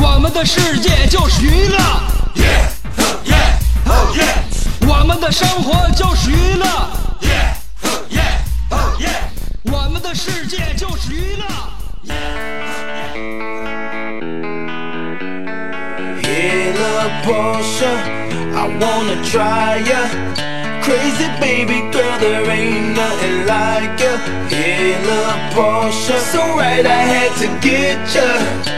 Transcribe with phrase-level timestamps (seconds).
[0.00, 1.78] 我们的世界就是娱乐，
[4.86, 6.66] 我们的生活就是娱乐，
[9.64, 11.44] 我们的世界就是娱乐。
[16.22, 17.92] Hey, little Portia,
[18.54, 20.08] I wanna try ya.
[20.82, 24.18] Crazy baby girl, there ain't nothing like ya.
[24.48, 28.77] Hey, little Portia, so right I had to get ya.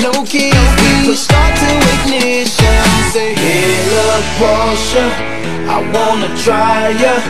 [0.00, 2.82] No keys, we push start to ignition.
[3.12, 5.04] Say, hey, look, Porsche,
[5.68, 7.20] I wanna try ya.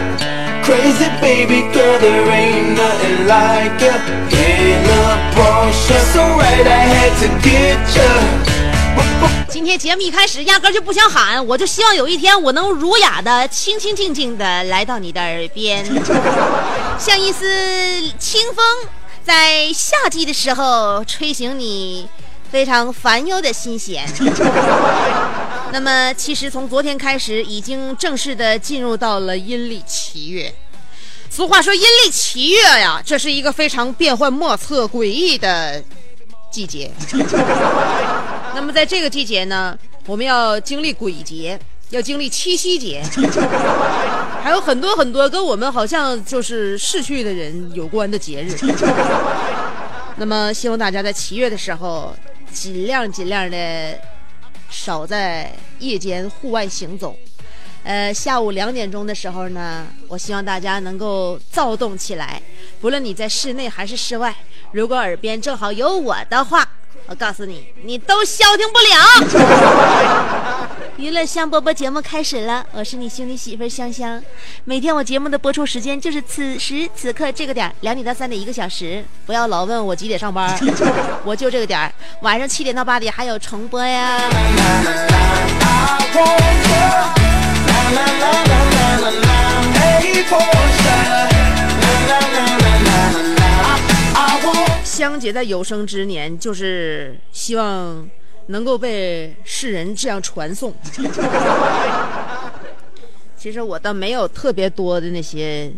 [0.63, 3.99] Crazy baby girl, there ain't nothing like ya.
[4.31, 8.09] Hey, look, Porsche, so right I had to get ya.
[9.49, 15.85] 今天节目一开始压根儿就不想喊，我就希望有一天我能儒雅的、清清静静的来到你的耳边，
[16.99, 17.45] 像一丝
[18.19, 18.65] 清风，
[19.25, 22.09] 在夏季的时候吹醒你
[22.53, 24.07] 非常烦忧的心弦。
[25.73, 30.53] 那么，其实从昨天开始，已经正式的进入到了阴历七月。
[31.31, 35.83] 俗话说，阴历七月呀，这是一个非常变幻莫测、诡异的
[36.51, 36.91] 季节。
[38.55, 39.75] 那么在这个季节呢，
[40.05, 41.59] 我们要经历鬼节，
[41.89, 43.03] 要经历七夕节，
[44.45, 48.55] 还有很多很多跟我们好像就是逝去的人有关的节日。
[50.17, 52.15] 那么希望大家在七月的时候，
[52.53, 53.99] 尽量尽量的
[54.71, 57.17] 少在夜间户外行走。
[57.85, 62.41] 呃，下午两点钟的时候呢，我希望大家能够躁动起来，
[62.81, 64.33] 不论你在室内还是室外，
[64.71, 66.65] 如果耳边正好有我的话，
[67.07, 68.95] 我告诉你，你都消停不了。
[71.03, 74.23] 娱乐香饽饽节目开始了，我是你兄弟媳妇香香。
[74.65, 79.05] 每天我节目的播出时间就是此时此刻这个点儿，两点到三点一个小时。
[79.27, 80.57] 不要老问我几点上班，
[81.27, 84.17] 我就这个点儿，晚上七点到八点还有重播呀。
[94.85, 98.09] 香姐在有生之年，就是希望
[98.47, 100.75] 能够被世人这样传颂。
[103.37, 105.73] 其实我倒没有特别多的那些，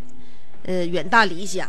[0.66, 1.68] 呃，远大理想。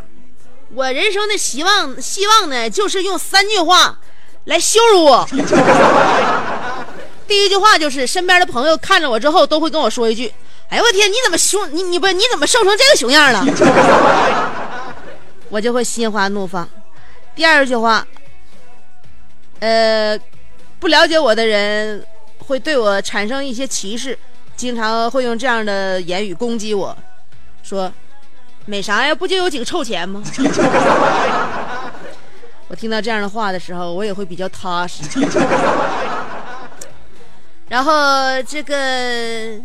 [0.74, 4.00] 我人生的希望，希望呢，就是用三句话
[4.46, 5.26] 来羞辱我。
[7.28, 10.32] 第一句话就是，身边的朋友看着我之后，都会跟我说一句
[10.70, 11.74] ：“哎呦我天，你怎么凶？
[11.74, 13.46] 你你不你怎么瘦成这个熊样了？”
[15.50, 16.68] 我就会心花怒放。
[17.36, 18.06] 第二句话，
[19.60, 20.20] 呃，
[20.80, 22.06] 不了解我的人
[22.40, 24.18] 会对我产生一些歧视，
[24.56, 26.96] 经常会用这样的言语攻击我，
[27.64, 27.92] 说
[28.66, 29.16] ：“美啥呀？
[29.16, 30.24] 不就有几个臭钱吗？”
[32.68, 35.04] 我听到这样的话的时候，我也会比较踏实。
[37.70, 39.60] 然后这个，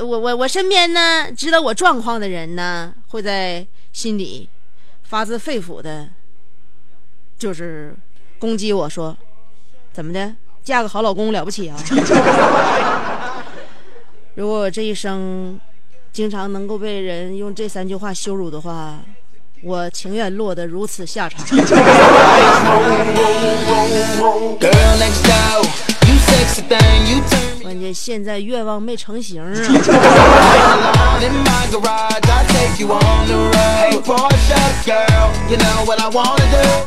[0.00, 4.48] 我我我身边呢，知道我状况的人呢，会在心里
[5.02, 6.08] 发自肺腑的，
[7.38, 7.94] 就是
[8.38, 9.16] 攻击我说，
[9.98, 11.76] 怎么的，嫁个好老公了不起啊？
[14.36, 15.58] 如果我这一生
[16.12, 19.00] 经常能够被人用这三句话羞辱的话，
[19.60, 21.44] 我情愿落得如此下场。
[27.62, 29.52] 关键现在愿望没成型啊。
[31.10, 31.68] I I.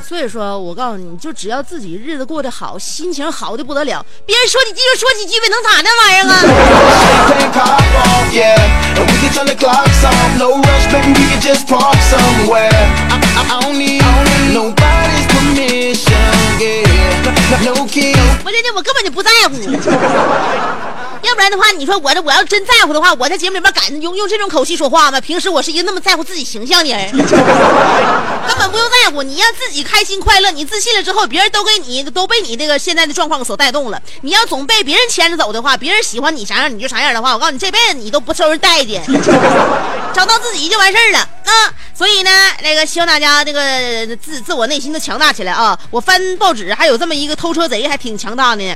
[0.04, 6.36] 所以说我告诉你，就只要自己日子过得好，心情好的不得了，别人说几句就说几句呗，能咋那玩意儿啊？
[18.44, 20.91] 我这这我根本就不在乎。
[21.24, 25.22] 要不然的话，你说我这我要真在乎的话，我在节目里面敢用用这种口气说话吗？
[25.22, 29.22] 平时我是一个那么在乎自己形象的人， 根本不用在乎。
[29.24, 34.02] 你要自己开心快乐，你自信了之后，别人都给你都被你这个现在的状况所带动了。
[34.22, 39.04] 你要总被别人牵着走的话，别人喜欢你啥样你就啥样的话，我告诉你，这辈子你都不受人待见，
[40.14, 41.52] 找到自己就完事儿了啊！
[41.94, 42.32] 所以呢，
[42.64, 45.78] 那个希望大家这个自自我内心都强大起来啊！
[45.92, 48.76] 我翻报纸还有这么一个偷车贼，还挺强大的呢。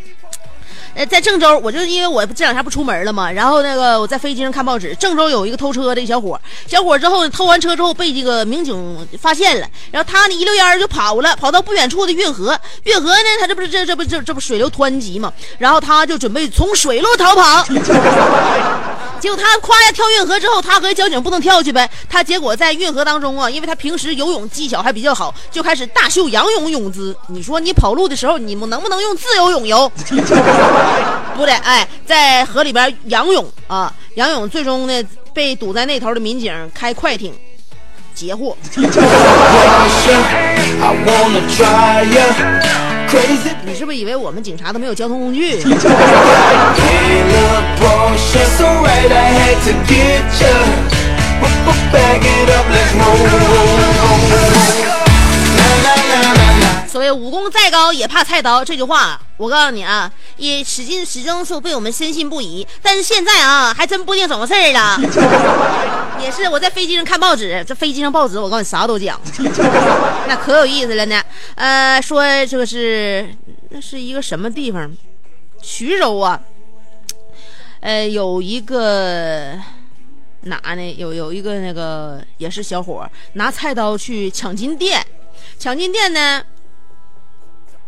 [0.95, 17.65] 呃，在郑州，我就因为我这两天不出门了嘛，然后那个我在飞机上看报纸，郑州有一个偷车的小伙，小伙之后偷完车之后被这个民警发现了，然后他呢一溜烟就跑了，跑到不远处的运河，运河呢他这不是这这不这这不水流湍急嘛，然后他就准备从水路逃跑。
[19.17, 21.89] 结果他夸下跳运河之后，他和交警不能跳去呗。
[22.07, 27.15] 他结果在运河当中啊，因为他平时游泳技巧还比较好，就开始大秀仰泳泳姿。
[27.27, 29.91] 你说你跑路的时候，你们能不能用自由泳游？
[31.35, 35.03] 不对，哎，在河里边仰泳啊，仰泳，最终呢
[35.33, 37.33] 被堵在那头的民警开快艇
[38.13, 38.55] 截获。
[43.65, 45.59] 你是不是以为我们警察都没有交通工具？
[56.95, 62.65] 所谓武功再高也怕菜刀这句话，我告诉你啊，也始终始终是被我们深信不疑。
[62.81, 64.97] 但是现在啊，还真不定怎么事儿了。
[66.23, 69.19] 也是我在飞机上看报纸，这飞机上报纸我告诉你啥都讲，
[70.29, 71.21] 那可有意思了呢。
[71.55, 73.27] 呃，说这个是
[73.71, 74.89] 那是一个什么地方？
[75.61, 76.39] 徐州啊，
[77.81, 79.59] 呃，有一个
[80.43, 80.95] 哪呢？
[80.97, 85.05] 有有一个那个也是小伙拿菜刀去抢金店，
[85.59, 86.41] 抢金店呢。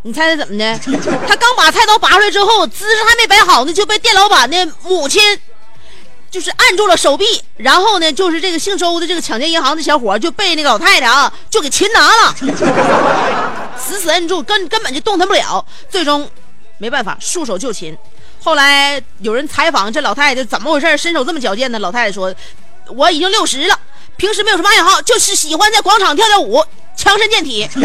[0.08, 0.80] 你猜猜怎么的？
[1.28, 5.22] 他刚把菜刀拔出来之后，姿势还没摆好呢，就被店老板的母亲
[6.32, 7.26] 就是按住了手臂，
[7.58, 12.36] 然后呢，就是这个姓周的这个抢劫银行的小伙就被那个老太太啊就给擒拿了，
[13.78, 16.30] 死死摁住，根根本就动弹不了，最终
[16.78, 17.98] 没办法束手就擒。
[18.42, 21.80] 后来有人采访这老太太怎么回事，身手这么矫健呢？
[21.80, 22.34] 老太太说
[22.96, 23.78] ：“我已经六十了，
[24.18, 26.64] 平时没有什么爱好，就是喜欢在广场跳跳舞，
[26.96, 27.70] 强身健体。”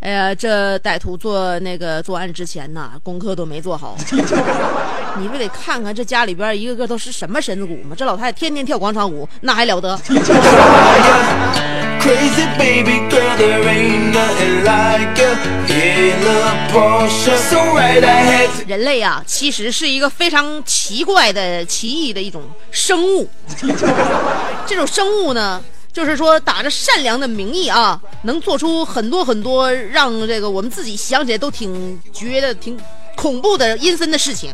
[0.00, 3.94] 哎呀，这歹徒做那个作案之前呐，功课都没做好。
[5.20, 7.94] 你不得看看这家里边一个个都是什么身子骨吗？
[7.94, 9.98] 这老太太天天跳广场舞，那还了得？
[12.08, 15.28] Crazy baby girl, there ain't nothing like ya.
[15.68, 17.36] In a Porsche.
[17.36, 23.28] So right, I had 人类啊，其实是一个非常奇怪的、奇异的一种生物。
[24.66, 25.62] 这种生物呢，
[25.92, 32.80] 就是说打着善良的名义啊，能做出很多很多让这个我们自己想起来都挺觉得挺
[33.16, 34.50] 恐怖的阴森的事情。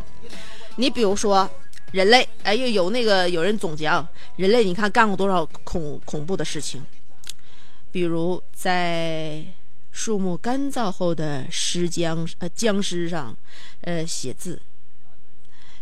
[0.75, 1.49] 你比如说，
[1.93, 6.85] 人类，哎，又有那个有人总结啊，人类你看干过多少恐恐怖的事情？
[7.95, 9.41] 比如在
[9.89, 13.33] 树木干燥后的尸僵呃僵尸上，
[13.83, 14.61] 呃写字，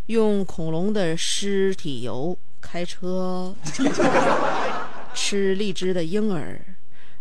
[0.06, 3.56] 用恐龙的尸体油开车，
[5.16, 6.62] 吃荔枝的婴儿，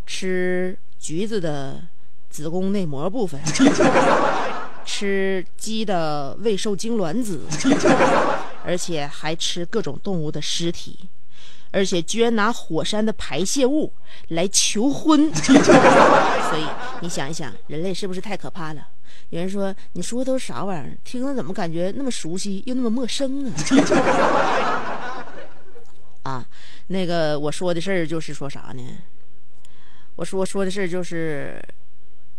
[0.06, 1.82] 吃橘子的
[2.28, 3.40] 子宫内膜部分，
[4.84, 7.46] 吃鸡的未受精卵子，
[8.62, 11.08] 而且还吃各种动物的尸体。
[11.72, 13.92] 而且居然拿火山的排泄物
[14.28, 16.64] 来求婚， 所以
[17.00, 18.86] 你想一想，人类是不是太可怕了？
[19.30, 20.96] 有人说，你说的都是啥玩意儿？
[21.02, 25.26] 听着怎么感觉那么熟悉又那么陌生啊？
[26.22, 26.46] 啊，
[26.88, 28.82] 那个我说的事儿就是说啥呢？
[30.16, 31.58] 我说说的事儿就是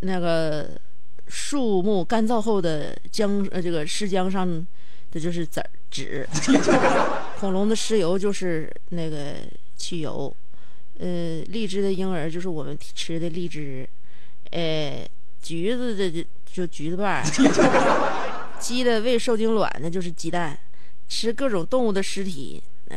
[0.02, 0.70] 那个
[1.28, 4.48] 树木干燥后的浆呃这个尸浆上
[5.12, 6.30] 的就是籽儿纸。
[7.44, 9.34] 恐龙的尸油就是那个
[9.76, 10.34] 汽油，
[10.98, 13.86] 呃，荔枝的婴儿就是我们吃的荔枝，
[14.52, 15.06] 呃，
[15.42, 17.22] 橘子的就橘子瓣，
[18.60, 20.58] 鸡的喂受精卵那就是鸡蛋，
[21.10, 22.96] 吃各种动物的尸体，那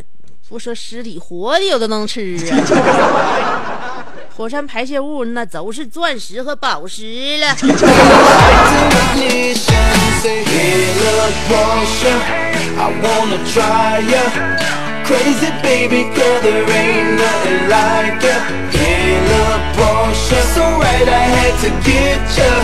[0.49, 4.07] 不说尸体，活的有的能吃啊。
[4.37, 7.57] 火山排泄物那都是钻石和宝石了。
[10.27, 12.15] Say, hey, look, Porsche,
[12.85, 14.25] I wanna try ya.
[15.07, 18.37] Crazy baby girl, there ain't nothing like ya.
[18.75, 22.56] Hey, look, Porsche, so right, I had to get ya.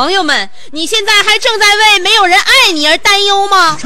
[0.00, 3.76] 朋友们，你现在还正在为没有人爱你而担忧吗？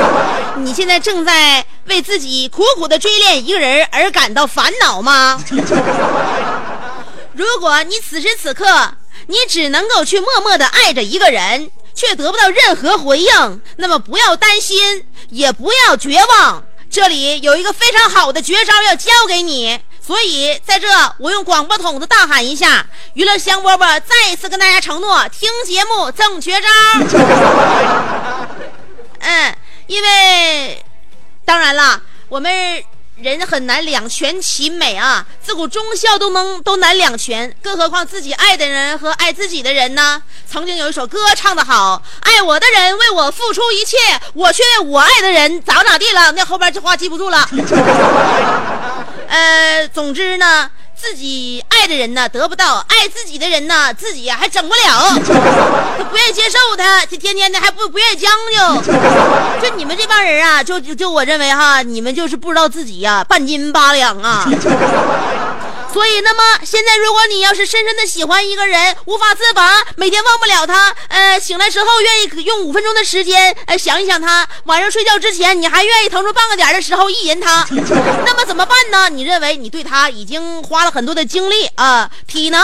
[0.56, 5.38] 你现在正在为自己苦苦的追恋一个人而感到烦恼吗？
[7.36, 8.94] 如果你此时此刻
[9.26, 16.64] 你只能够去默默的爱着一个人，却得不到任何回应，那么不要担心，也不要绝望。
[16.90, 19.78] 这里有一个非常好的绝招要教给你，
[20.08, 20.88] 所以在这
[21.18, 26.66] 我用广播筒子大喊一下：娱乐香饽饽再一次跟大家承诺，听节目赠绝招。
[29.20, 29.54] 嗯，
[29.86, 30.82] 因为
[31.44, 32.00] 当然了，
[32.30, 32.82] 我们
[33.16, 40.22] 人很难两全其美啊，自古忠孝都能都难两全，更何况自己爱的人和爱自己的人呢？
[40.50, 43.98] 曾经有一首歌唱得好，爱我的人为我付出一切，
[44.32, 46.32] 我却为我爱的人咋咋地了。
[46.32, 47.46] 那后边这话记不住了。
[49.28, 55.14] 呃，总之呢，自己爱的人呢得不到，爱自己的人呢自己、还整不了，
[55.98, 58.92] 他 不愿意接受他，就天天的还不不愿意将就。
[59.68, 64.46] 就你们这帮人啊，就就我认为哈，你们就是不知道自己呀、半斤八两啊。
[65.92, 77.66] 所以，那么现在，如果你要是深深的喜欢一个人，无法自拔，每天忘不了他，呃，醒来之后愿意用五分钟的时间，呃，想一想他，晚上睡觉之前，你还愿意腾出半个点的时候意淫他，
[78.24, 79.08] 那么怎么办呢？
[79.08, 82.60] 你认为你对他已经花了很多的精力啊、体能，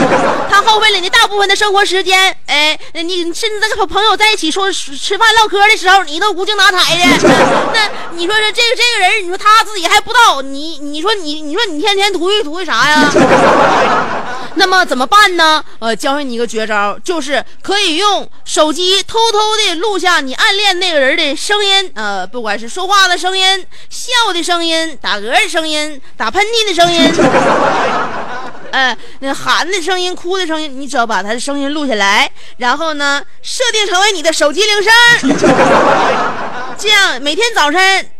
[0.50, 7.28] 他耗费了你大部分的生活时间，哎，你甚至在和朋友在一起说吃饭唠嗑的时候，你都无精打采的，
[7.74, 13.12] 那你说这这个这个人，你说他自己还不知道，你你说你你说你天天图一图一啥啥呀？
[14.56, 15.62] 那么怎么办呢？
[15.78, 27.12] 呃，教会你一个绝招，就是可以用手机偷偷的录下你暗恋那个人的声音，呃，不管是说话的声音、笑的声音、打嗝的声音、打喷嚏的声音。
[28.72, 35.36] 呃，那喊的声音、哭的声音，你只要把他的声音录下来，然后呢，设定成为你的手机铃声，
[36.78, 38.10] 这样每天早晨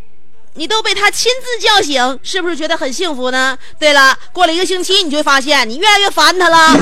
[0.54, 3.56] 你都被他亲自叫醒，是不是觉得很幸福呢？
[3.78, 6.76] 对了，过了一个星期，你就会发现你越来越烦他了。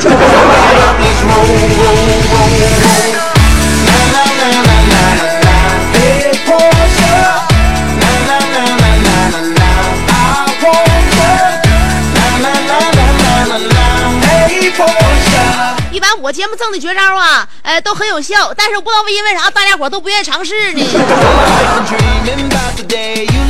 [15.92, 20.82] 一般我节目赠的绝招啊，呃，都很有效，但是我不知道为因为啥大家伙都不愿意尝试呢。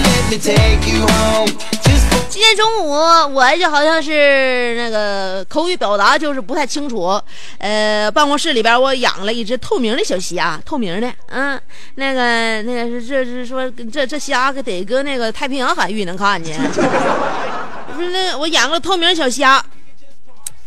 [2.29, 7.21] 今天中午我就好像是那个口语表达就是不太清楚，
[7.59, 11.61] 呃，办公室里边我养了一只透明的小虾，透明的，嗯，
[11.97, 16.57] 那个那个是这是说这这虾可得搁那个太平洋海域能看见，
[17.93, 19.63] 不是那我养个透明小虾。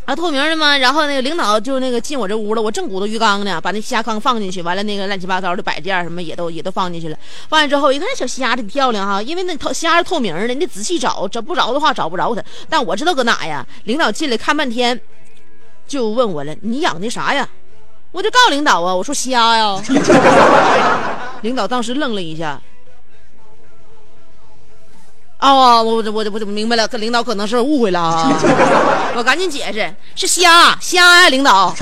[0.06, 7.18] 啊，透明的嘛，然后那个领导就那个进我这屋了，我正鼓捣鱼缸呢，把那虾缸放进去，完了那个乱七八糟的摆件什么也都也都放进去了。
[7.48, 12.44] 放完之后，一看那小虾挺漂亮哈，因为那透虾是透明的，你得仔细找，找不着的话找不着它。
[12.68, 13.66] 但我知道搁哪呀？
[13.86, 15.00] 领导进来看半天，
[15.88, 17.48] 就问我了：“你养的啥呀？”
[18.12, 19.82] 我就告诉领导啊，我说虾呀。
[21.44, 22.62] 领导当时愣了一下。
[25.44, 28.32] 哦，我我我我明白了，这领导可能是误会了啊！
[29.14, 31.76] 我赶紧解释，是虾虾呀，领导。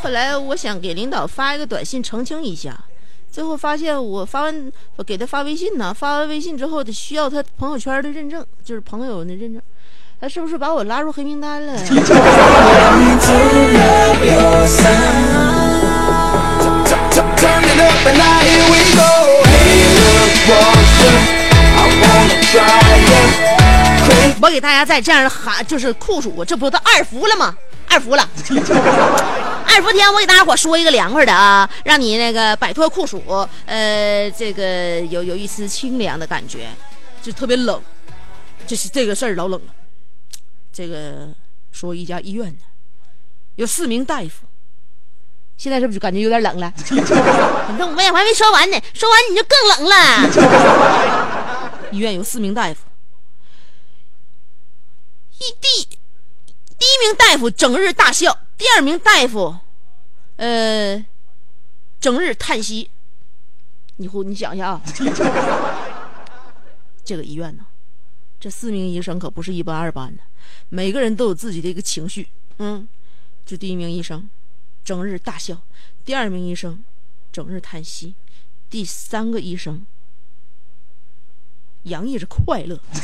[0.00, 2.78] 后来我想给领导发一个短信澄清一下，
[3.28, 9.60] 最后发现我发完我给他发微信呢，发完微信之后得需要他朋友圈的认证，就是朋友的认证。
[10.22, 11.72] 他是不是把我拉入黑名单了
[24.40, 27.52] 我给大家再这样喊，就是酷暑，这不都二伏了吗？
[27.88, 28.22] 二伏了，
[29.66, 33.20] 二伏天我给大家伙说一个凉快的啊，让你那个摆脱酷暑，
[33.66, 36.68] 呃，这个有有一丝清凉的感觉，
[37.20, 37.80] 就特别冷，
[38.68, 39.81] 就是这个事儿老冷了。
[40.72, 41.28] 这个
[41.70, 42.60] 说一家医院呢，
[43.56, 44.46] 有四名大夫。
[45.58, 46.72] 现在是不是就感觉有点冷了？
[46.90, 49.92] 你看我还没说完呢，说完你就更冷了。
[51.92, 52.80] 医院有四名大夫，
[55.38, 55.84] 一第
[56.78, 59.54] 第一名大夫整日大笑，第二名大夫，
[60.36, 61.04] 呃，
[62.00, 62.90] 整日叹息。
[63.96, 64.82] 你呼，你想一下啊，
[67.04, 67.64] 这个医院呢，
[68.42, 70.22] 这四名医生可不是一般二般的，
[70.68, 72.26] 每个人都有自己的一个情绪。
[72.58, 72.88] 嗯，
[73.46, 74.28] 就第一名医生。
[74.82, 75.56] 整日大笑，
[76.04, 76.82] 第二名医生
[77.30, 78.16] 整日叹息，
[78.68, 79.86] 第三个医生
[81.84, 82.80] 洋溢着快乐，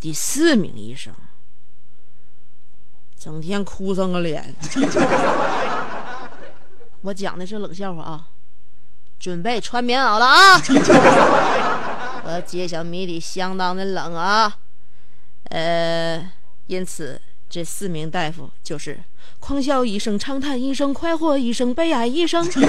[0.00, 1.14] 第四名医生
[3.16, 4.52] 整天哭丧个脸。
[7.02, 8.26] 我讲的是冷笑话啊，
[9.20, 10.60] 准备穿棉袄了啊！
[12.24, 14.54] 我揭晓谜底，相当的冷啊，
[15.50, 16.30] 呃，
[16.66, 17.20] 因此。
[17.54, 18.98] 这四名大夫就是
[19.38, 22.42] 狂笑一声、长叹一声、快活一声、悲哀一声。
[22.42, 22.60] 自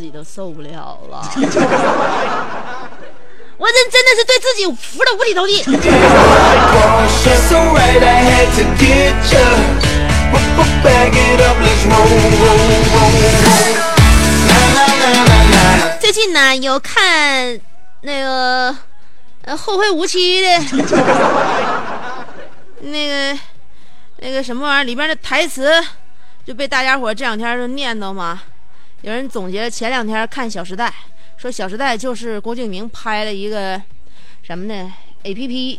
[0.00, 1.22] 己都受不了了，
[3.58, 5.62] 我这真的是对自己服的五体投地。
[16.76, 17.58] 有看
[18.02, 18.76] 那个。
[19.46, 20.48] 呃，后会无期的，
[22.82, 23.38] 那个，
[24.18, 25.70] 那个什么玩意儿里边的台词，
[26.44, 28.42] 就被大家伙这两天就念叨嘛。
[29.02, 30.88] 有人总结前两天看《小时代》，
[31.36, 33.80] 说《小时代》就是郭敬明拍了一个
[34.42, 34.92] 什么呢
[35.22, 35.78] ？A P P。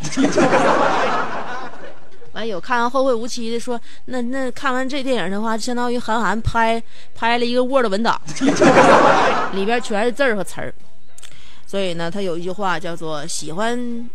[2.38, 6.82] 完有看完《后会无期》的说，那那看完这电影的话，相当于韩寒拍
[7.16, 8.22] 拍了一个 Word 文档，
[9.54, 10.74] 里边全是字和词儿。
[11.66, 14.10] 所以呢，他有一句话叫做“喜欢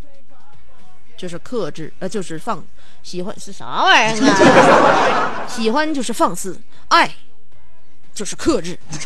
[1.16, 2.64] 就是克制，呃，就是放
[3.02, 5.44] 喜欢是啥玩意儿啊？
[5.48, 6.58] 喜欢就是放肆，
[6.88, 7.12] 爱
[8.14, 8.78] 就是克制，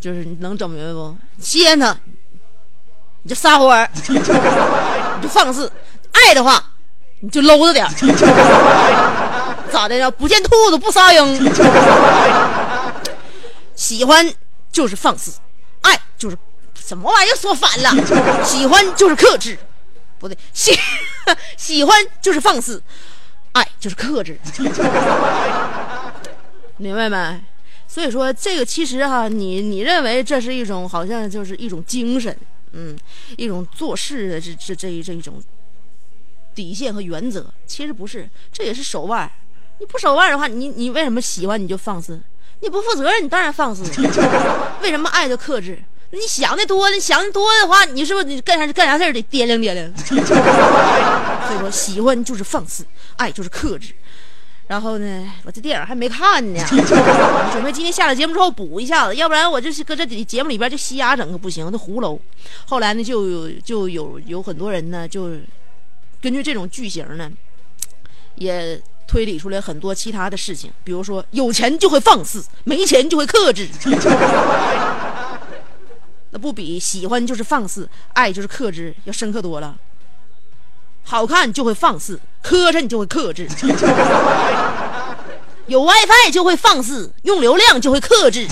[0.00, 1.14] 就是你能整明白不？
[1.38, 1.96] 稀罕他，
[3.22, 4.18] 你就撒欢儿，你
[5.22, 5.68] 就放肆；
[6.12, 6.62] 爱的话，
[7.20, 7.86] 你就搂着点
[9.70, 10.10] 咋的呀？
[10.10, 11.52] 不见兔子不撒鹰。
[13.74, 14.32] 喜欢
[14.70, 15.32] 就是放肆。
[15.80, 16.36] 爱就是
[16.74, 17.90] 什么玩意儿说反了，
[18.44, 19.58] 喜欢就是克制，
[20.18, 20.78] 不对，喜
[21.56, 22.80] 喜欢就是放肆，
[23.52, 24.38] 爱就是克制，
[26.76, 27.40] 明白没？
[27.88, 32.36] 所以说这个其实哈，你你认为这是一种好像就是一种精神，
[32.72, 32.96] 嗯，
[33.36, 35.42] 一种做事的这这这一这一种
[36.54, 39.30] 底线和原则，其实不是，这也是手腕。
[39.80, 42.20] 你不手腕的话，你你为什么喜欢你就放肆？
[42.60, 43.82] 你不负责任，你当然放肆。
[44.82, 45.82] 为什么爱就克制？
[46.10, 49.92] 你想的多，你想的多的话，你是不是你干啥干啥事儿得掂量掂量？
[49.96, 52.84] 所以说，喜欢就是放肆，
[53.16, 53.94] 爱就是克制。
[54.68, 56.60] 然后呢，我这电影还没看呢，
[57.50, 62.20] 准备今天下了节目之后补一下子，要不然我就是搁这节目里边就瞎整个不行，这葫芦。
[62.66, 65.30] 后来呢，就就有有很多人呢，就
[66.22, 67.30] 根据这种剧情呢，
[68.36, 68.80] 也。
[69.04, 73.68] 推理出来很多其他的事情，比如说有钱就会放肆，没钱就会克制，
[76.30, 79.76] 那不比喜欢就是放肆，爱就是克制要深刻多了。
[81.02, 83.44] 好看就会放肆，磕碜就会克制；
[85.66, 88.46] 有 WiFi 就会放肆，用流量就会克制；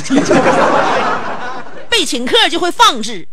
[1.89, 3.27] 被请客就会放肆，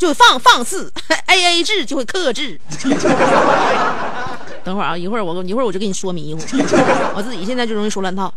[0.00, 0.90] 就放放肆；
[1.28, 2.58] AA 制就会克制。
[4.64, 6.40] 等会儿啊，一会儿我一会儿我就给你说迷糊，
[7.14, 8.32] 我自己现在就容易说乱套。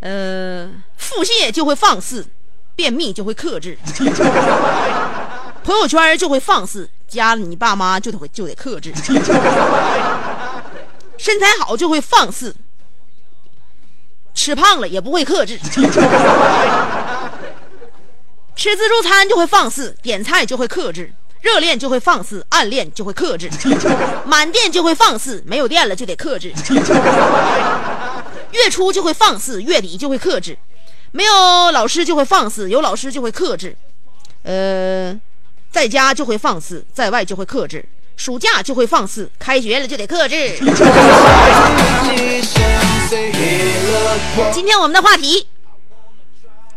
[0.00, 2.26] 呃，腹泻就会放肆，
[2.76, 3.78] 便秘就会克制，
[5.64, 8.92] 朋友圈就会放肆，加了你爸妈就得会就得克制，
[11.16, 12.54] 身材好就会放肆，
[14.34, 15.58] 吃胖了也不会克制，
[18.56, 21.12] 吃自助餐就会放肆，点菜就会克制。
[21.40, 23.50] 热恋就会放肆， 暗恋就会克制，
[24.24, 26.50] 满电就会放肆，没有电了就得克制。
[28.52, 30.56] 月初就会放肆，月底就会克制。
[31.12, 33.76] 没有老师就会放肆，有老师就会克制。
[34.42, 35.14] 呃，
[35.70, 37.84] 在家就会放肆，在外就会克制。
[38.16, 40.56] 暑假就会放肆，开学了就得克制。
[44.52, 45.46] 今天我们的话题：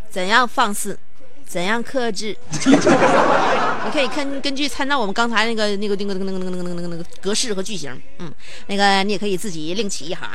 [0.10, 1.00] 怎样放肆？
[1.48, 2.36] 怎样克制？
[2.52, 8.30] 你可以看根据参照我们刚才那个那个那个那个那个那个那个那个格式和句型，嗯，
[8.68, 10.30] 那个你也可以自己另起一行。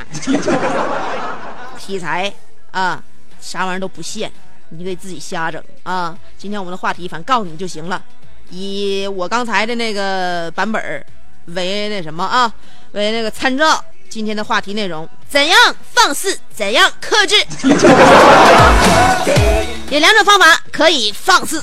[1.77, 2.33] 题材
[2.71, 3.03] 啊，
[3.39, 4.31] 啥玩意儿都不限，
[4.69, 6.17] 你可以自己瞎整啊。
[6.35, 8.03] 今天我们的话题，反正告诉你就行了。
[8.49, 11.05] 以我刚才的那个版本
[11.45, 12.51] 为那什么啊，
[12.93, 13.83] 为那个参照。
[14.13, 17.35] 今天的话题内容：怎样放肆，怎样克制。
[19.89, 21.59] 有两种方法可以放肆。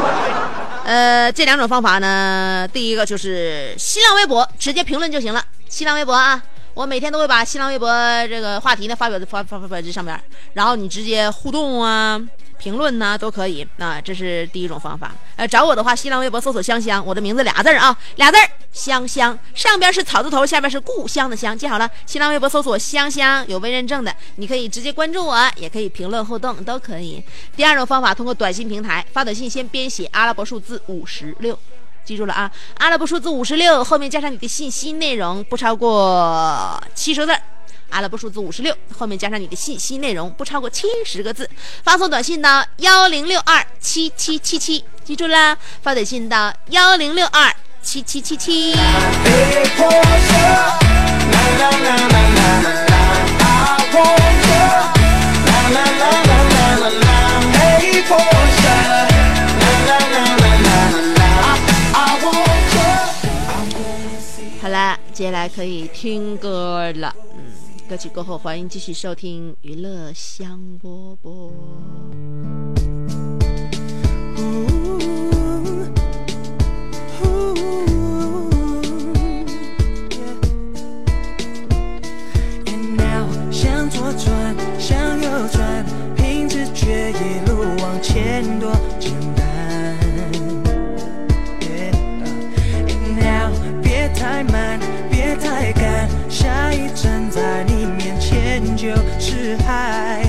[0.86, 5.44] 呃，这两种方法呢，第一个就是新浪微博直接评论就行了。
[5.68, 7.90] 新浪微博啊，我每天都会把新浪微博
[8.26, 10.18] 这个话题呢发表在发发发表这上面，
[10.54, 12.18] 然后你直接互动啊。
[12.58, 15.12] 评论呢都可以，啊，这是第一种方法。
[15.36, 21.88] 呃，找我的话，新浪微博搜索“香香”，我的名字俩字儿啊，俩字儿“香香”，上边是草字头，下边是故乡的乡，记好了。
[22.06, 27.22] 新浪微博搜索“香香”，有微认证的，你可以直接关注我，也可以评论互动，都可以。
[27.54, 31.58] 第二种方法，通过短信平台发短信，先编写阿拉伯数字五十六，
[32.04, 37.32] 记住了啊，阿拉伯数字五十六后面加上你的信息内容，不超过七十字。
[37.96, 41.48] 阿拉伯数字五十六，后面加上你的信息内容，不超过七十个字，
[41.82, 48.74] 发送短信到幺零六二七七七七，记住啦，发短信到幺零六二七七七七。
[64.60, 67.14] 好啦，接下来可以听歌了。
[67.32, 71.52] 嗯歌曲过后，欢迎继续收听娱乐香饽饽。
[94.18, 94.80] 太慢，
[96.94, 98.46] 站在你面前。
[98.76, 100.25] 就是海。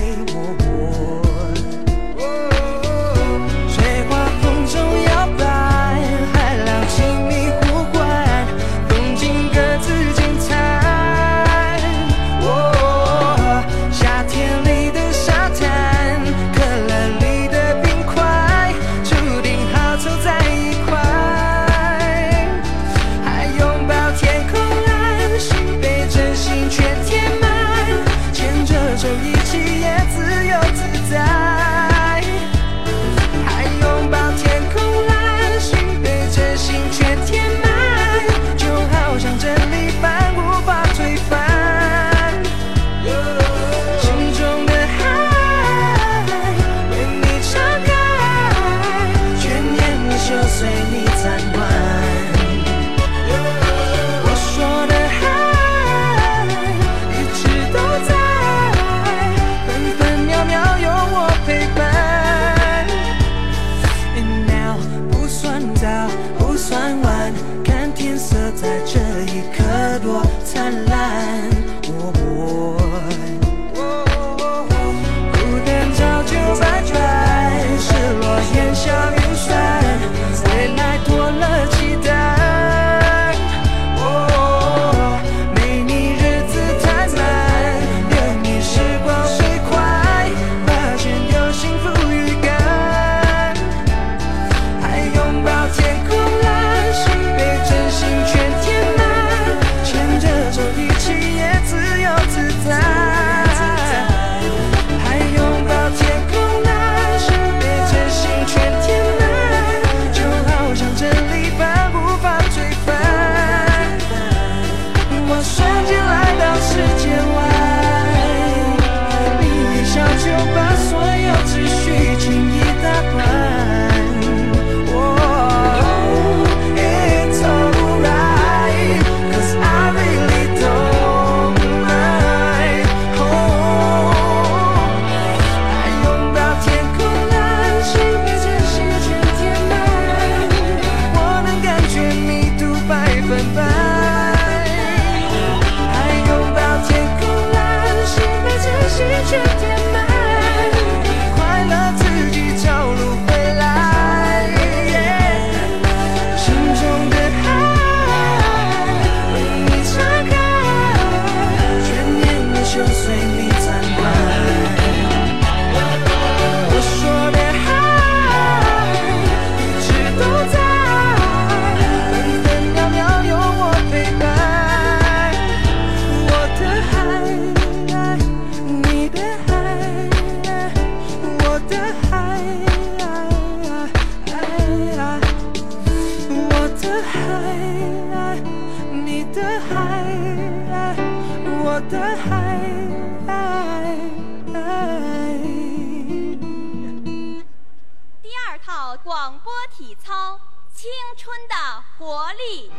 [202.58, 202.70] 力》。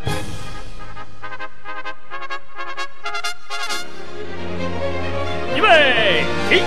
[5.56, 6.64] 预备起！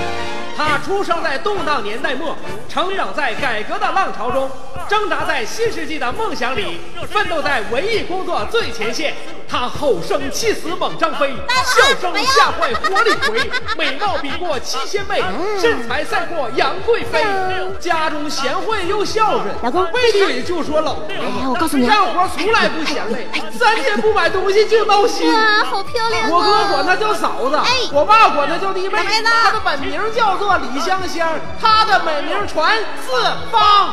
[0.57, 2.37] 他出生在动荡年代末，
[2.69, 4.51] 成长在改革的浪潮中，
[4.89, 6.79] 挣扎在新世纪的梦想里，
[7.11, 9.15] 奋斗在文艺工作最前线。
[9.53, 11.31] 他吼声气死猛张飞，
[11.67, 15.23] 笑声吓坏活李逵， 美貌比过七仙妹，
[15.61, 17.23] 身材赛过杨贵妃。
[17.79, 20.97] 家中贤惠又孝顺，老公背嘴就说冷。
[21.11, 25.31] 哎，我告诉你，干活从来不嫌累，三天不买东西就闹心。
[25.31, 26.31] 哇，好漂亮！
[26.31, 27.59] 我哥管她叫嫂子，
[27.93, 28.99] 我爸管她叫弟妹。
[29.23, 31.29] 她的本名叫做李香香，
[31.61, 33.93] 她的美名传四方。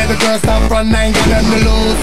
[0.00, 0.94] Baby, girl, stop running.
[0.94, 2.00] I ain't got nothing to lose.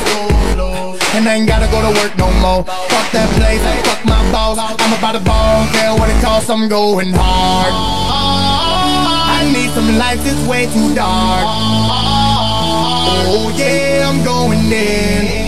[1.17, 2.63] And I ain't gotta go to work no more.
[2.63, 3.57] Fuck that place,
[3.89, 4.59] fuck my boss.
[4.61, 6.47] I'm about to ball, care what it costs.
[6.47, 7.73] I'm going hard.
[9.33, 11.45] I need some lights, it's way too dark.
[13.33, 15.46] Oh yeah, I'm going in.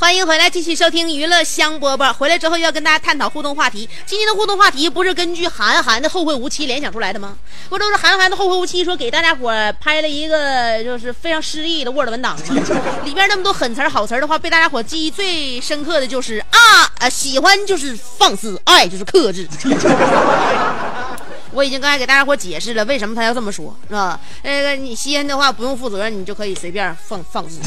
[0.00, 2.10] 欢迎回来，继续收听娱乐香饽饽。
[2.10, 3.86] 回来之后要跟大家探讨互动话题。
[4.06, 7.36] 今天的互动话题不是根据韩寒的《后会无期》联想出来的吗？
[7.68, 12.42] 不都是韩寒的《后会无期》说给大家伙拍了一个就是非常诗意的 Word 文档吗？
[13.04, 19.46] 里边那么多狠词儿好词儿的话，被大家伙记忆最深刻的就是啊，呃，喜欢就是放肆，爱就是克制。
[21.52, 24.18] 我已经刚才给大家伙解释了为什么他要这么说，是吧？
[24.44, 27.60] 那个你吸烟的话不用负责任，你就可以随便放放肆。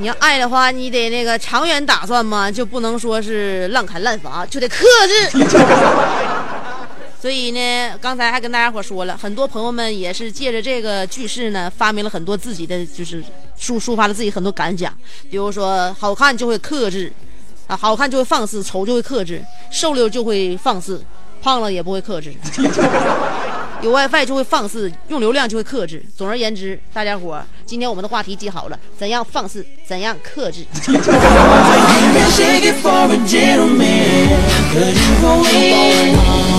[0.00, 5.46] 你要爱的话，你得那个长远打算嘛，就不能说是滥砍滥伐，就得克制。
[7.20, 13.22] 所以呢，刚才还跟大家伙说了，很多朋友们也是借着这个句式呢，发明了很多自己的，就是
[13.60, 14.90] 抒抒发了自己很多感想，
[15.30, 17.12] 比如说好看就会克制，
[17.66, 21.04] 啊，好看就会放肆，丑就会克制，瘦溜就会放肆，
[21.42, 22.32] 胖了也不会克制。
[23.82, 26.04] 有 WiFi 就会放肆，用流量就会克制。
[26.14, 30.66] 总而言之，大家伙儿，今天我们的话题记好了：怎样放肆，怎样克制。
[36.32, 36.50] Oh.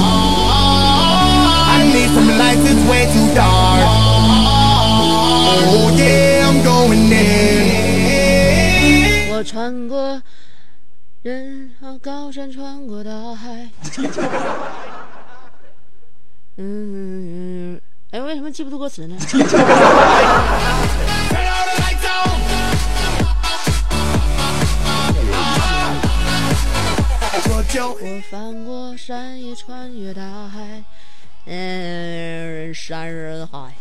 [9.34, 10.22] 我穿过
[11.22, 13.70] 人和高山，穿过大海。
[16.58, 17.80] 嗯，
[18.12, 19.16] 哎，为什么记不住歌词呢？
[27.74, 30.84] 我翻过山，也穿越大海，
[31.46, 33.74] 嗯，山人海。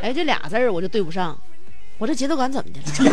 [0.00, 1.38] 哎，这俩字儿我就对不上，
[1.98, 3.10] 我这节奏感怎么的了？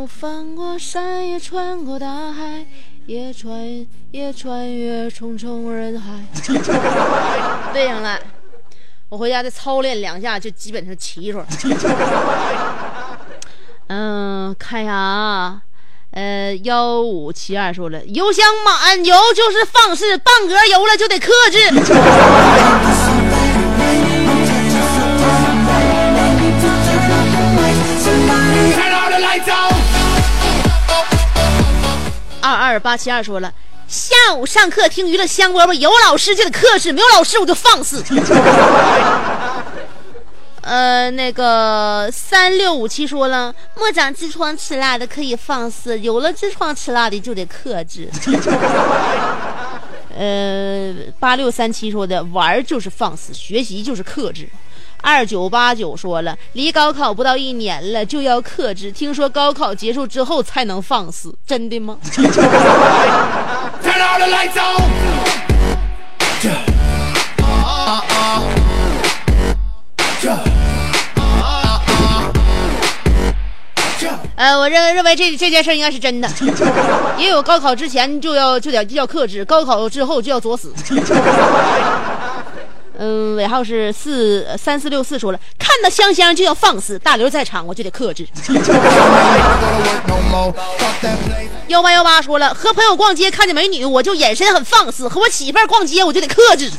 [0.00, 2.64] 我翻过山，也穿过大海，
[3.04, 6.24] 也穿也穿越重重人海。
[7.74, 8.18] 对上了，
[9.10, 11.44] 我回家再操练两下，就基本上齐出。
[13.88, 15.60] 嗯，看一下啊，
[16.12, 21.58] 呃，幺五七二说了，油箱满油就是放肆，半格油了就得克制。
[32.54, 33.52] 二二八七二说了，
[33.86, 38.04] 下午上课听娱乐香饽饽，有老师就得克制，没有老师我就放肆。
[40.62, 48.08] 呃，那个三六五七说了，莫长痔疮吃辣的可以放肆，有了痔疮吃辣的就得克制。
[50.16, 54.48] 呃，八六三七说的玩儿就是放肆，学习就是克制。
[55.02, 58.92] 二九八九说了，离高考不到一年了，就要克制。
[58.92, 61.96] 听说高考结束之后才能放肆，真的吗.
[62.02, 62.16] Uh,
[68.08, 68.42] uh.
[70.22, 70.40] Uh, uh.
[74.36, 76.28] 呃，我认认为这这件事儿应该是真的，
[77.18, 80.72] 也有高考之前就要就得就要克制，高考之后就要作死。
[83.02, 88.28] 嗯，尾号是四三四六四说了，看到香香就要放肆，大刘在场我就得克制。
[91.68, 96.70] 幺八幺八说了，和朋友逛街看见美女我就眼神很放肆，和我媳妇儿逛街我就得克制。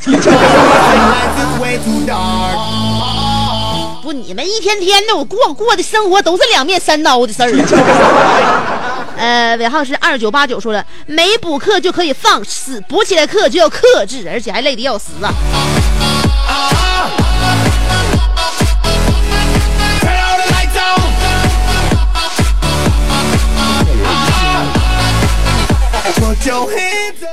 [4.00, 7.50] 不，你们一天天的我过过的生活都是两面三刀的事儿。
[9.22, 15.32] 呃，尾号是二九八九说了，没补课就可以放肆，补起来课就要克制，而且还累得要死啊。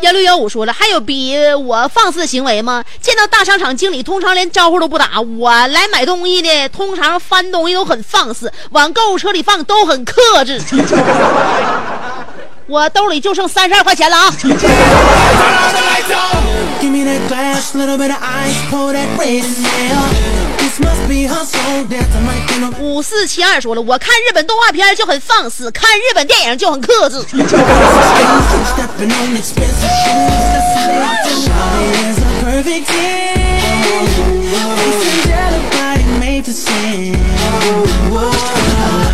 [0.01, 2.83] 幺六幺五说了，还有比我放肆的行为吗？
[3.01, 5.19] 见到大商场经理，通常连招呼都不打。
[5.19, 10.13] 我来买东西的，通常翻东西都很放肆，往购物车里放都很克
[10.45, 10.61] 制。
[12.67, 14.33] 我兜里就剩三十二块钱了啊！
[22.79, 27.23] 五四七二说了，我看日本动画片就很放肆，看日本电影就很克制。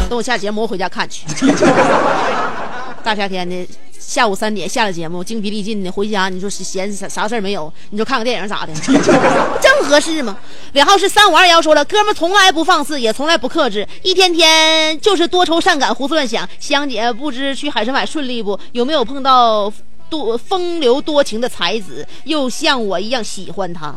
[0.07, 1.25] 等我下节目，我回家看去。
[3.05, 3.67] 大夏天的
[3.99, 7.71] 下午三点下了节目，精疲力尽的回家，你说闲啥啥事儿没有？
[7.91, 8.73] 你说看个电影咋的？
[9.61, 10.35] 正合适吗？
[10.73, 16.49] 尾号是三五二幺说了，哥们从来不放肆，也从来不克制，一天天就是多愁善感，胡思乱想。
[16.59, 18.59] 香姐不知去海参崴顺利不？
[18.71, 19.71] 有没有碰到
[20.09, 23.93] 多风流多情的才子，又像我一样喜欢他？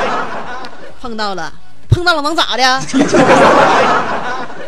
[1.00, 1.50] 碰到了，
[1.88, 2.82] 碰到了能咋的？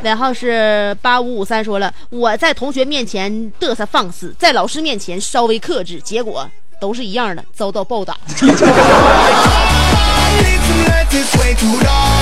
[0.06, 6.48] 尾号是八五五三，说了我在同学面前嘚瑟放肆，在老师面前稍微克制，结果
[6.80, 8.16] 都是一样的，遭到暴打。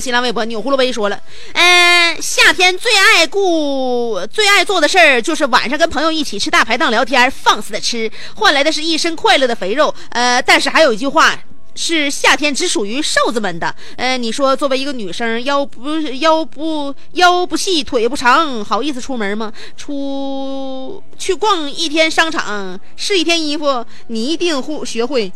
[0.00, 1.20] 新浪微博，钮祜禄威说了，
[1.52, 9.94] 嗯，夏天最爱顾、最爱做的事儿就是晚上跟朋友一起吃大排档聊天，放肆的吃，换来的是一身快乐的肥肉。
[10.10, 11.38] 呃，但是还有一句话
[11.74, 13.74] 是夏天只属于瘦子们的。
[13.96, 19.52] 呃，你说作为一个女生，腰不腰不腰不细腿不长，好意思出门吗？
[19.76, 25.32] 出去逛一天商场，试一天衣服，你一定会学会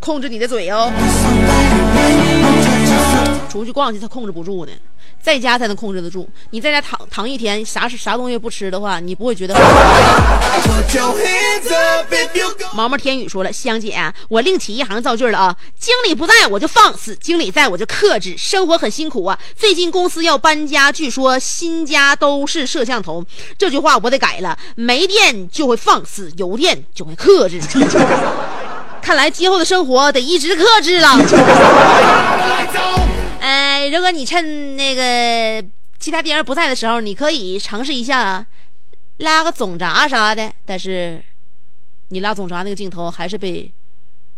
[0.00, 0.90] 控制你的嘴哦。
[3.48, 4.72] 出去逛去，他控制不住呢，
[5.20, 6.28] 在家才能控制得住。
[6.50, 9.54] 你在家躺躺一天，啥啥东西不吃的话，你不会觉得。
[12.74, 13.96] 毛毛天宇说了，香姐，
[14.28, 15.56] 我另起一行造句了啊！
[15.78, 18.36] 经理不在我就放肆，经理在我就克制。
[18.36, 23.24] 生活很辛苦啊，最近公司要搬家，据说新家都是摄像头。
[23.58, 27.60] 这句话我得改了，没电就会放肆，有电就会克制。
[29.02, 31.08] 看来今后的生活得一直克制了。
[33.50, 38.46] 哎，如果你趁那个其他别人不在的时候，你可以尝试一下
[39.16, 41.20] 拉个总闸啥的，但是
[42.10, 43.68] 你拉总闸那个镜头还是被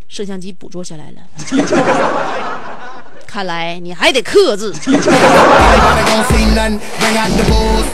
[0.09, 1.20] 摄像机捕捉下来了。
[3.33, 4.71] 看来你还得克制。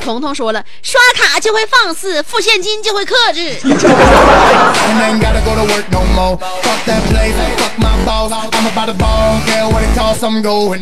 [0.02, 3.56] 彤彤说了，刷卡就会放肆，付现金就会克制。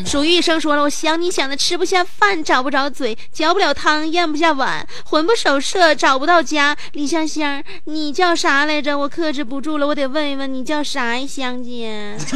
[0.06, 6.74] 属于一生说了，我想你想的吃不下饭，找不着嘴，嚼不了汤，咽不下碗，魂不守舍，找不到家。
[6.92, 8.96] 李香香，你叫啥来着？
[8.96, 12.16] 我克制不住了，我得问一问你叫啥呀，香姐。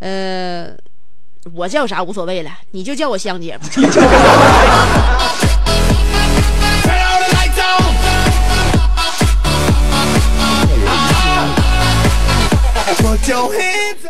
[0.00, 0.70] 呃，
[1.54, 3.66] 我叫啥无所谓了，你就叫我香姐吧。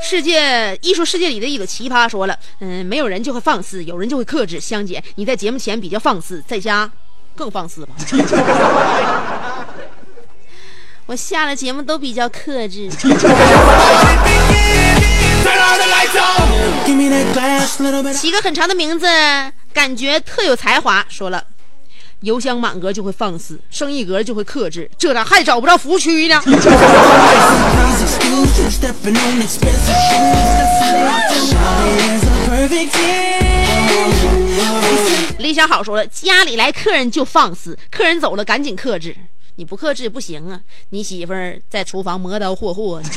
[0.03, 4.59] 世界艺术世界里的一个奇葩说了，嗯，没有人就会放肆，有人就会克制。
[4.61, 6.91] 香姐，你在节目前比较放肆，在家
[7.35, 7.95] 更放肆吧？
[11.07, 12.89] 我下了节目都比较克制。
[18.15, 19.07] 起个很长的名字，
[19.73, 21.05] 感觉特有才华。
[21.09, 21.45] 说了，
[22.21, 26.43] 油箱满格就会放肆，生意格就会克制，这咋还找不着服务区呢？
[35.39, 39.15] 李小好说了，家里来客人就放肆，客人走了赶紧克制。
[39.59, 40.61] 你不克制不行啊！
[40.91, 43.03] 你媳妇儿在厨房磨刀霍霍。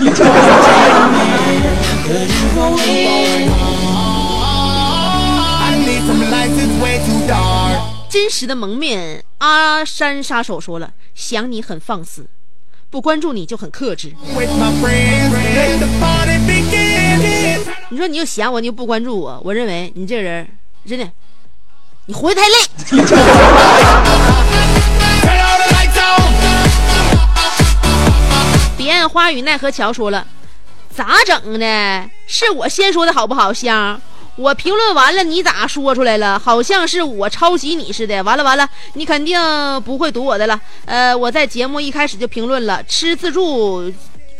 [8.10, 12.26] 真实的蒙面阿山杀手说了，想你很放肆，
[12.90, 14.12] 不关注你就很克制。
[17.90, 20.48] 你说你又想我，你又不关注我，我认为你这个人
[20.88, 21.08] 真的，
[22.08, 22.56] 你活得太累。
[28.92, 30.26] 岸花语奈何桥说了，
[30.94, 32.10] 咋整的？
[32.28, 34.00] 是我先说的好不好，香？
[34.38, 36.40] 我评论完了，你咋说出来了？
[36.40, 38.24] 好像是我抄袭你似的。
[38.24, 39.38] 完了完了，你肯定
[39.82, 40.60] 不会读我的了。
[40.86, 43.92] 呃，我在节目一开始就评论了，吃自助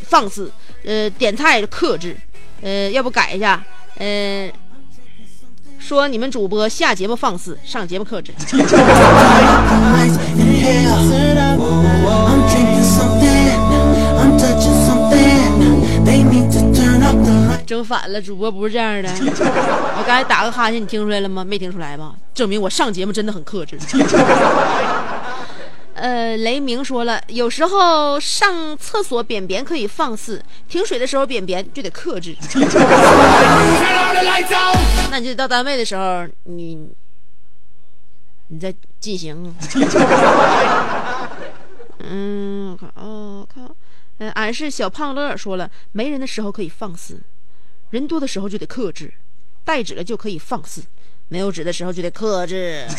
[0.08, 0.52] 放肆，
[0.86, 2.18] 呃，点菜克制，
[2.62, 3.62] 呃，要不改一下，
[3.98, 4.50] 呃，
[5.78, 8.34] 说你们主播下节目放肆，上节目克制。
[17.72, 19.08] 整反了，主播不是这样的。
[19.10, 21.42] 我刚才打个哈欠，你听出来了吗？
[21.42, 22.14] 没听出来吧？
[22.34, 23.80] 证明我上节目真的很克制。
[25.96, 32.36] 呃，雷鸣说了，有时候上厕所便便可以放肆，停水的时候便便就得克制。
[35.10, 36.90] 那你就到单位的时候，你
[38.50, 39.56] 你再进行。
[42.00, 43.66] 嗯，我看哦，看，
[44.18, 47.18] 呃，俺是小胖乐说了，没人的时候可以放肆，
[47.92, 49.14] 人多的时候就得克制，
[49.66, 50.82] 带纸了就可以放肆，
[51.28, 52.88] 没有纸的时候就得克制。
[52.88, 52.96] Oh.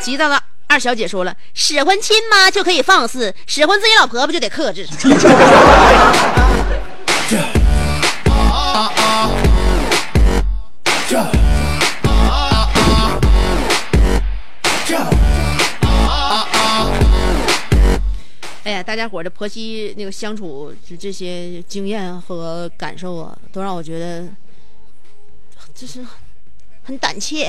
[0.00, 4.86] 急躁的二小姐说了，使唤亲妈就可以放肆，使唤自己老婆婆就得克制。
[18.84, 24.28] 大家伙儿的婆媳那个相处这这些经验和感受啊，都让我觉得
[25.74, 26.04] 就是
[26.84, 27.46] 很胆怯。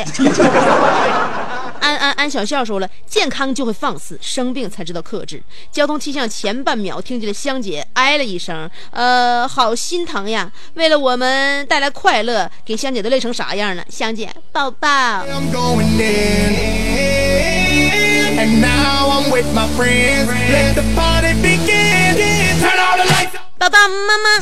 [1.82, 5.44] 安安安小笑说了，健康就会放肆，生病才知道克制。
[5.72, 10.52] 交通气象前半秒听见了香姐哎了一声，呃，好心疼呀。
[10.74, 13.86] 为了我们带来快乐，给香姐都累成啥样了？
[13.90, 15.26] 香姐抱抱。
[18.46, 20.30] Now I'm with my friends.
[20.30, 22.60] Let the party begin.
[22.62, 24.39] Turn all the lights 爸爸妈妈，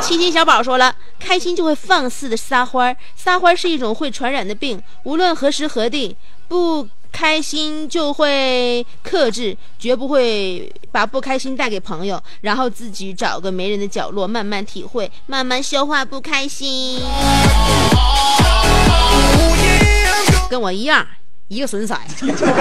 [0.00, 6.16] 七星小宝说了，开心就会放肆的撒欢儿，撒欢儿是一种会传染的病，无论何时何地，
[6.46, 17.00] 不开心就会克制，绝不会把不开心带给朋友，然后自己找个没人的角落慢慢体会，慢慢消化不开心。
[17.00, 17.24] Oh
[20.48, 21.04] 跟我一样，
[21.48, 21.94] 一个损色。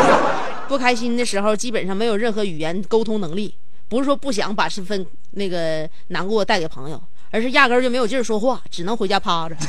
[0.68, 3.54] 不开心的时候，基本上没有任何语言沟通能力。
[3.90, 9.56] 不是说不想把这份那个难过带给朋友，而是压根儿就没有劲儿说话，只能回家趴着。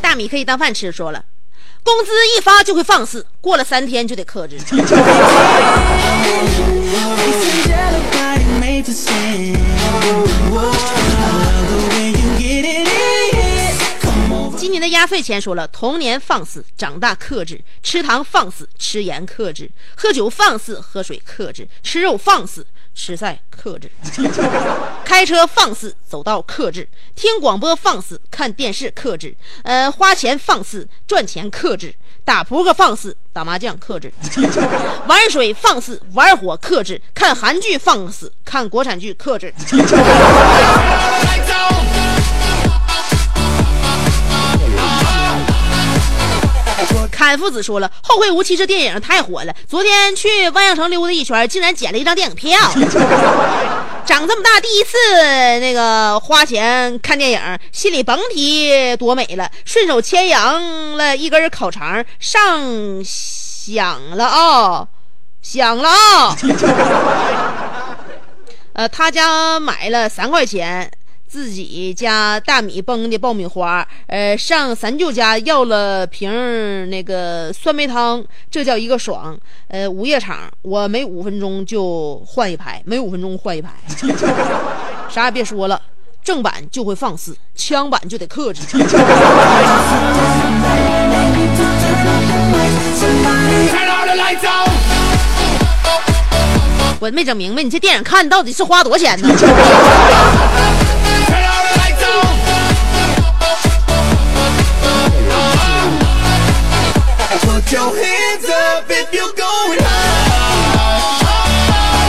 [0.00, 1.22] 大米可以当饭吃，说了，
[1.82, 4.58] 工资一发就会放肆，过了三天就得克制。
[14.66, 23.86] 今年的压岁钱说了，童年放肆，长大克制；吃糖放肆，吃盐克制；喝酒放肆，喝水克制；吃肉放肆，吃菜克制；
[25.06, 26.82] 开车放肆，走道克制；
[27.14, 31.92] 听广播放肆，看电视克制；呃，花钱放肆，赚钱克制；
[32.24, 34.10] 打扑克放肆，打麻将克制；
[35.06, 39.54] 玩水放肆，玩火克制；看韩剧放肆，看国产剧克制。
[47.36, 52.58] 父子说了，《后会无期》这电影太火了，昨天去万象城溜达一圈，竟然捡了一张电影票。
[54.06, 54.96] 长这么大第一次
[55.58, 57.40] 那个花钱看电影，
[57.72, 59.50] 心里甭提多美了。
[59.64, 64.86] 顺手牵羊了一根烤肠，上响了啊、
[65.42, 66.36] 响了啊、
[68.74, 70.88] 呃，他家买了三块钱，
[71.28, 79.36] 自己家大米崩的爆米花，呃，上三舅家要了瓶那个酸梅汤，这叫一个爽。
[79.68, 83.70] 呃，午夜场我每五分钟就换一排，每五分钟换一排，
[85.10, 85.80] 啥也别说了。
[86.24, 88.62] 正版就会放肆，枪版就得克制。
[96.98, 99.28] 我没整明白，你这电影看到底是花多少钱呢？
[107.66, 111.18] Put your hands up if you're going high.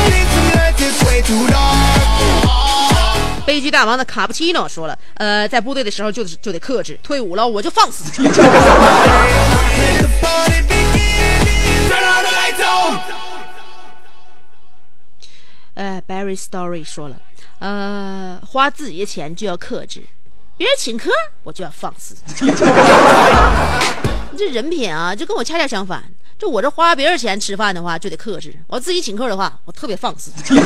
[0.08, 3.44] Need some lights, it's way too dark.
[3.44, 8.04] 悲剧大王的卡布奇诺说了，呃，在部队的时候就就得克制，退伍了我就放肆。
[15.74, 17.16] 呃，Barry Story 说了，
[17.58, 20.04] 呃，花自己的钱就要克制，
[20.56, 21.10] 别人请客
[21.42, 22.16] 我就要放肆。
[24.38, 26.04] 这人品啊，就跟我恰恰相反。
[26.38, 30.62] 就我这花别人钱吃饭的话，就得克制；我自己请客的话，我特别放肆，Take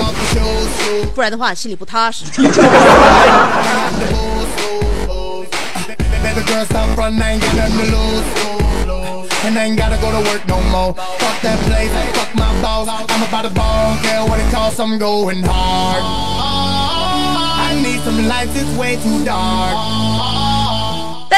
[0.00, 1.06] off your shoes.
[1.12, 2.24] 不然的话心里不踏实。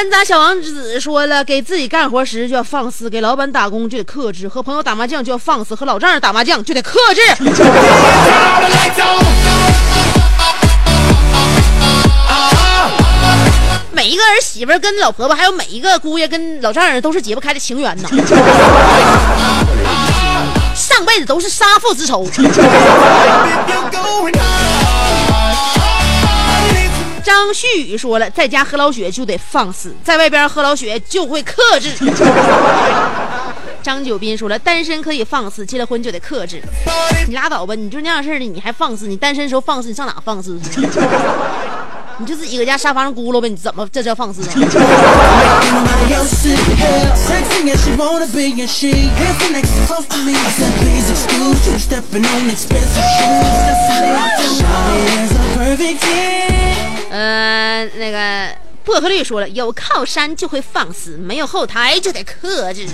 [0.03, 7.21] 咱家小王子说了，给自己干活时就要放肆，给老板打工就得克制，和朋友打麻将就要放肆，和老丈人打麻将就得克制。
[13.93, 18.09] 每一个儿媳妇跟老婆婆，还有每一个姑爷跟老丈人，都是解不开的情缘呐。
[20.75, 22.27] 上辈子都是杀父之仇。
[27.25, 31.91] 张旭宇说了，在家喝老雪就得放肆，在外边喝老雪就会克制。
[33.83, 36.61] 张九斌说了，单身可以放肆，结了婚就得克制。
[37.29, 39.07] 你拉倒吧，你就那样式的，你还放肆？
[39.07, 40.81] 你单身时候放肆，你上哪放肆去？
[42.19, 44.49] 你就自己搁家沙发上咕噜呗，你怎么这叫放肆呢？
[57.13, 58.49] 呃，那个
[58.85, 62.87] 薄荷绿说了，有靠山就会放肆，没有后台就得克制。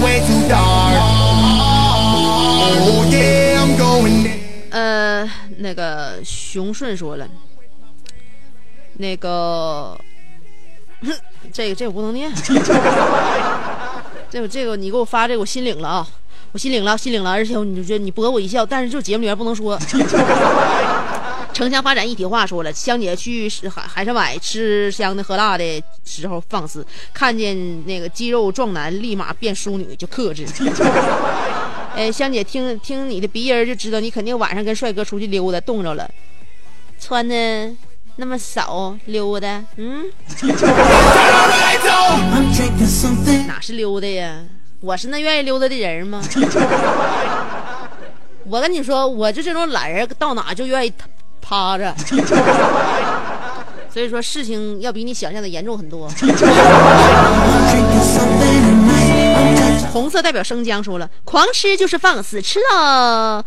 [0.00, 0.94] Way too dark.
[2.80, 4.38] Oh yeah, I'm going in.
[4.70, 5.28] 呃，
[5.58, 7.26] 那个熊顺说了，
[8.94, 9.98] 那个，
[11.02, 11.12] 哼
[11.52, 12.32] 这个这个不能念，
[14.30, 16.08] 这个这个你给我发这个我心领了啊，
[16.52, 19.78] 我心领了，心领了，而且你就觉得你博我一笑，但是就节目里面不能说。
[21.54, 30.46] 城乡发展一体化说了，香姐去海海参崴吃香的喝辣的时候放肆，看见那个肌肉壮男立马变淑女就克制。
[31.96, 36.08] 哎，香姐听听你的鼻音就知道你肯定晚上跟帅哥出去溜达冻着了，
[37.00, 37.34] 穿的
[38.20, 40.04] 那么少溜达，嗯.
[43.46, 44.40] 哪是溜达呀？
[44.80, 46.20] 我是那愿意溜达的人吗？
[48.44, 50.92] 我跟你说，我就这种懒人，到哪就愿意
[51.40, 51.94] 趴着。
[53.92, 56.08] 所以说，事情要比你想象的严重很多。
[59.90, 63.44] 红色代表生姜说了，狂吃就是放肆，吃到、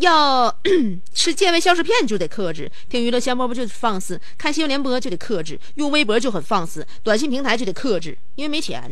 [0.00, 0.54] 要
[1.14, 8.90] 吃健胃消食片就得克制，听娱乐香饽饽就是放肆，看新闻联播就得克制，用微博就很放肆，短信平台就得克制，因为没钱。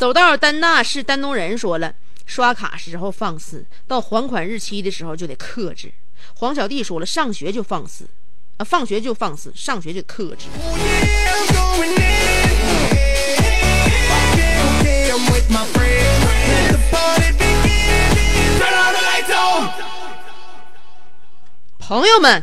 [0.00, 1.92] 走道丹娜是丹东人说了，
[2.24, 5.92] 刷卡时候放肆，到还款日期的时候就得克制。
[6.36, 8.06] 黄小弟说了，上学就放肆，
[8.56, 10.46] 啊，放学就放肆，上学就克制。
[21.78, 22.42] 朋友们，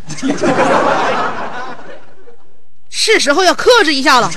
[2.92, 4.30] 是时候要克制一下了。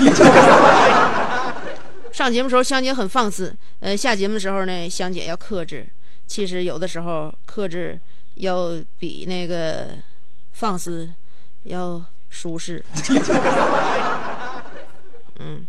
[2.11, 5.87] 上节目时候，香姐很放肆，呃，下节目的时候呢，香姐要克制。
[6.27, 7.99] 其实有的时候克制
[8.35, 9.89] 要比那个
[10.53, 11.09] 放肆
[11.63, 12.83] 要舒适。
[15.39, 15.65] 嗯，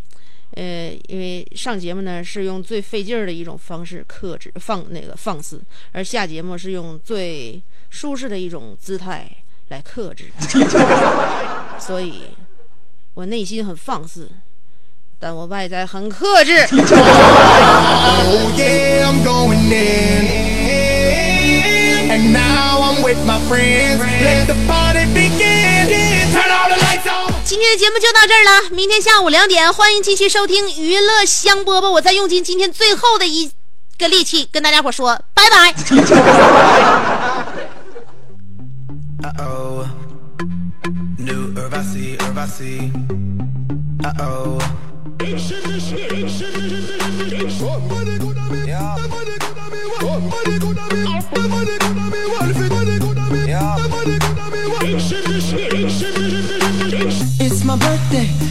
[0.51, 9.29] 呃，因为上节目呢是用最费劲儿的一种方式克制放那个放肆，而下节目是用最舒适的一种姿态
[9.69, 10.29] 来克制，
[11.79, 12.25] 所以
[13.15, 14.29] 我内心很放肆，
[15.23, 16.51] 但我外在很克制。
[16.63, 16.81] Oh
[18.57, 20.27] yeah, I'm going in.
[22.11, 24.01] And now I'm with my friends.
[24.01, 25.87] Let the party begin.
[26.33, 27.31] Turn all the lights on.
[27.45, 31.89] 今天的节目就到这儿了，明天下午两点，欢迎继续收听娱乐香饽饽。
[31.89, 33.49] 我再用尽今天最后的一
[33.97, 35.73] 个力气跟大家伙说拜拜。
[44.15, 44.59] Uh
[53.45, 54.32] Yeah.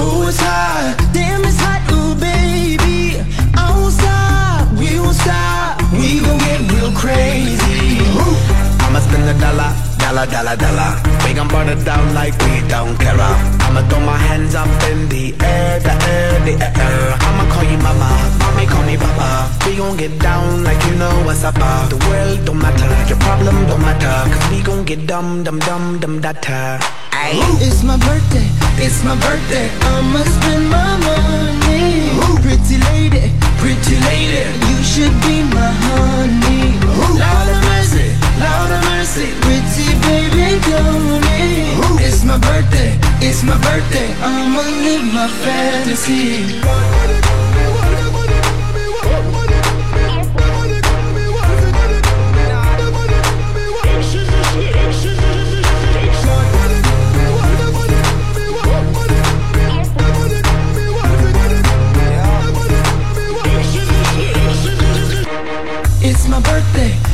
[0.00, 3.20] ooh, it's hot, damn, it's hot, ooh, baby.
[3.54, 8.00] I won't stop, we won't stop, we gon' get real crazy.
[8.84, 10.90] I'ma spend dollar, dollar, dollar, dollar.
[11.24, 13.20] We gon' burn it down like we don't care.
[13.20, 17.16] I'ma throw my hands up in the air, the air, the air.
[17.20, 17.67] I'ma call
[19.88, 21.54] gon' get down like you know what's up.
[21.56, 21.88] uh.
[21.88, 24.16] The world don't matter, your problem don't matter.
[24.32, 26.78] Cause we gon' get dumb, dumb, dumb, dumb, data.
[27.12, 27.40] Ayy.
[27.66, 28.48] It's my birthday,
[28.84, 29.68] it's my birthday.
[29.92, 32.12] I'ma spend my money.
[32.44, 36.76] Pretty lady, pretty lady, you should be my honey.
[37.22, 38.12] Lord of mercy,
[38.44, 41.80] Lord of mercy, pretty baby, don't me.
[42.04, 42.92] It's my birthday,
[43.24, 44.08] it's my birthday.
[44.20, 47.37] I'ma live my fantasy.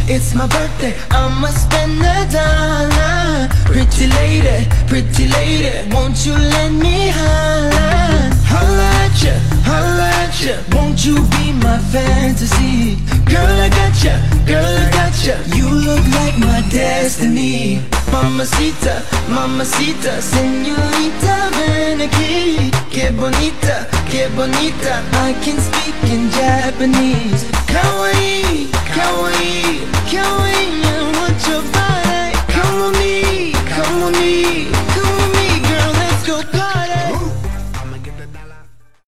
[0.09, 0.95] It's my birthday.
[1.11, 3.49] I'ma spend a dollar.
[3.65, 8.31] Pretty lady, pretty lady, won't you let me holla?
[8.47, 9.35] Holla at ya,
[9.65, 10.57] holla at ya.
[10.77, 13.14] Won't you be my fantasy?
[13.35, 14.15] Girl, I got gotcha.
[14.15, 15.35] ya, girl, I got gotcha.
[15.57, 15.67] you.
[15.67, 17.83] You look like my destiny.
[18.13, 22.71] Mamacita, mamacita, senorita, ven aquí.
[22.91, 25.03] Que bonita, que bonita.
[25.27, 27.43] I can speak in Japanese.
[27.67, 30.85] Kawaii, kawaii, kawaii.
[30.87, 32.39] I want your body.
[32.55, 34.74] Come on me, come on me.